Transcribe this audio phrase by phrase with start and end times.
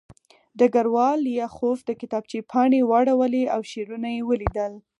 [0.59, 4.73] ډګروال لیاخوف د کتابچې پاڼې واړولې او شعرونه یې ولیدل